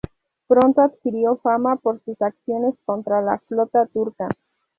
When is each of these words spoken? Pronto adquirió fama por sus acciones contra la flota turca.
Pronto 0.47 0.81
adquirió 0.81 1.35
fama 1.43 1.75
por 1.75 2.03
sus 2.03 2.19
acciones 2.23 2.73
contra 2.87 3.21
la 3.21 3.37
flota 3.37 3.85
turca. 3.85 4.29